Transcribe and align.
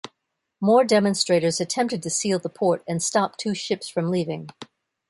More 0.59 0.83
demonstrators 0.83 1.61
attempted 1.61 2.01
to 2.01 2.09
seal 2.09 2.39
the 2.39 2.49
port 2.49 2.83
and 2.87 3.03
stop 3.03 3.37
two 3.37 3.53
ships 3.53 3.87
from 3.87 4.09
leaving. 4.09 4.49